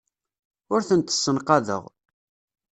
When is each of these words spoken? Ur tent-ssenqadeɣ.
Ur 0.73 0.81
tent-ssenqadeɣ. 0.87 1.83